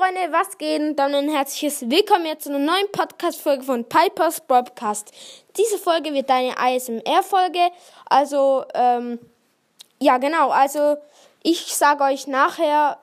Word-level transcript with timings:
Freunde, 0.00 0.32
was 0.32 0.56
geht? 0.56 0.98
Dann 0.98 1.14
ein 1.14 1.28
herzliches 1.28 1.82
Willkommen 1.82 2.24
jetzt 2.24 2.44
zu 2.44 2.48
einer 2.48 2.58
neuen 2.58 2.90
Podcast-Folge 2.90 3.62
von 3.62 3.84
Piper's 3.84 4.40
Broadcast. 4.40 5.12
Diese 5.58 5.76
Folge 5.76 6.14
wird 6.14 6.30
eine 6.30 6.56
ASMR-Folge. 6.56 7.70
Also, 8.08 8.64
ähm, 8.72 9.18
ja, 9.98 10.16
genau. 10.16 10.48
Also, 10.48 10.96
ich 11.42 11.76
sage 11.76 12.04
euch 12.04 12.26
nachher, 12.26 12.98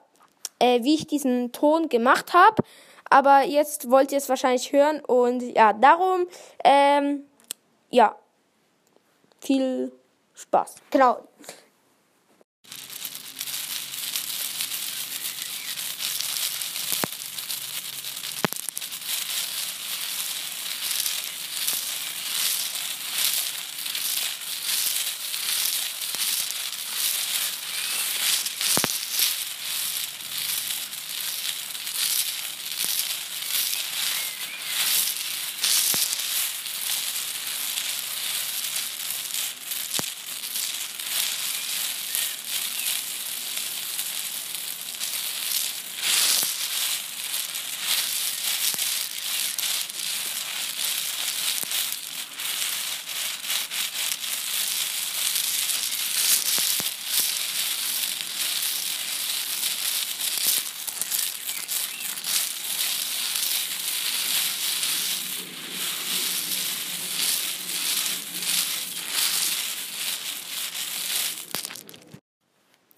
äh, 0.57 0.81
wie 0.81 0.95
ich 0.95 1.05
diesen 1.05 1.51
Ton 1.51 1.89
gemacht 1.89 2.33
habe. 2.33 2.63
Aber 3.11 3.43
jetzt 3.43 3.91
wollt 3.91 4.11
ihr 4.11 4.17
es 4.17 4.27
wahrscheinlich 4.27 4.71
hören 4.71 5.01
und 5.01 5.43
ja, 5.43 5.73
darum, 5.73 6.25
ähm, 6.63 7.27
ja, 7.91 8.15
viel 9.39 9.91
Spaß. 10.33 10.77
Genau. 10.89 11.19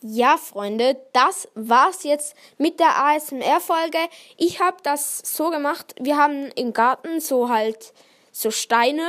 Ja, 0.02 0.38
Freunde, 0.38 0.98
das 1.12 1.50
war's 1.56 2.04
jetzt 2.04 2.34
mit 2.58 2.80
der 2.80 3.04
ASMR-Folge. 3.04 3.98
Ich 4.38 4.62
habe 4.62 4.78
das 4.82 5.20
so 5.26 5.50
gemacht. 5.50 5.94
Wir 6.00 6.16
haben 6.16 6.50
im 6.56 6.72
Garten 6.72 7.20
so 7.20 7.50
halt 7.50 7.94
so 8.32 8.50
Steine 8.50 9.04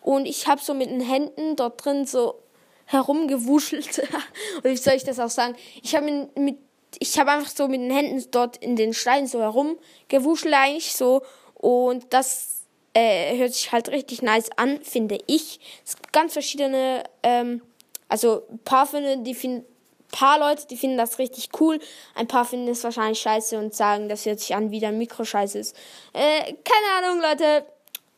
und 0.00 0.26
ich 0.26 0.48
habe 0.48 0.60
so 0.60 0.74
mit 0.74 0.90
den 0.90 1.00
Händen 1.00 1.54
dort 1.54 1.84
drin 1.84 2.04
so 2.04 2.42
herumgewuschelt. 2.86 3.98
Und 4.56 4.64
wie 4.64 4.76
soll 4.76 4.94
ich 4.94 5.04
das 5.04 5.18
auch 5.18 5.30
sagen? 5.30 5.56
Ich 5.82 5.94
habe 5.94 6.28
mit 6.34 6.58
ich 7.00 7.18
habe 7.18 7.32
einfach 7.32 7.50
so 7.50 7.66
mit 7.66 7.80
den 7.80 7.90
Händen 7.90 8.24
dort 8.30 8.56
in 8.58 8.76
den 8.76 8.94
Steinen 8.94 9.26
so 9.26 9.40
herumgewuschelt 9.40 10.54
eigentlich 10.54 10.94
so 10.94 11.22
und 11.54 12.12
das 12.12 12.62
äh, 12.92 13.36
hört 13.36 13.52
sich 13.52 13.72
halt 13.72 13.88
richtig 13.88 14.22
nice 14.22 14.50
an, 14.56 14.80
finde 14.82 15.18
ich. 15.26 15.58
Es 15.84 15.96
gibt 15.96 16.12
ganz 16.12 16.34
verschiedene, 16.34 17.02
ähm, 17.24 17.62
also 18.08 18.42
ein 18.48 18.60
paar 18.60 18.86
finden, 18.86 19.24
die 19.24 19.34
finden 19.34 19.66
paar 20.14 20.38
Leute, 20.38 20.66
die 20.68 20.76
finden 20.76 20.96
das 20.96 21.18
richtig 21.18 21.48
cool. 21.60 21.80
Ein 22.14 22.28
paar 22.28 22.44
finden 22.44 22.68
es 22.68 22.84
wahrscheinlich 22.84 23.18
scheiße 23.18 23.58
und 23.58 23.74
sagen, 23.74 24.08
das 24.08 24.24
hört 24.24 24.38
sich 24.38 24.54
an, 24.54 24.70
wie 24.70 24.78
dein 24.78 24.96
Mikro 24.96 25.24
scheiße 25.24 25.58
ist. 25.58 25.76
Äh, 26.12 26.54
keine 26.64 27.06
Ahnung, 27.06 27.20
Leute. 27.20 27.66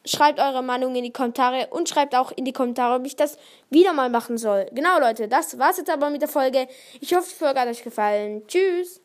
Schreibt 0.05 0.39
eure 0.39 0.63
Meinung 0.63 0.95
in 0.95 1.03
die 1.03 1.13
Kommentare 1.13 1.67
und 1.71 1.89
schreibt 1.89 2.15
auch 2.15 2.31
in 2.31 2.45
die 2.45 2.53
Kommentare, 2.53 2.95
ob 2.95 3.07
ich 3.07 3.17
das 3.17 3.39
wieder 3.71 3.93
mal 3.93 4.09
machen 4.09 4.39
soll. 4.39 4.67
Genau, 4.71 5.01
Leute, 5.01 5.27
das 5.27 5.59
war's 5.59 5.79
jetzt 5.79 5.91
aber 5.91 6.11
mit 6.11 6.23
der 6.23 6.29
Folge. 6.29 6.69
Ich 7.01 7.13
hoffe, 7.13 7.29
die 7.29 7.35
Folge 7.35 7.59
hat 7.59 7.67
euch 7.67 7.83
gefallen. 7.83 8.47
Tschüss. 8.47 9.01